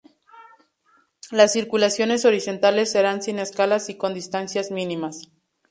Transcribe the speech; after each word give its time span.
Las 1.29 1.53
circulaciones 1.53 2.25
horizontales 2.25 2.89
serán 2.91 3.21
sin 3.21 3.37
escalas 3.37 3.87
y 3.89 3.97
con 3.97 4.15
distancias 4.15 4.71
mínimas. 4.71 5.29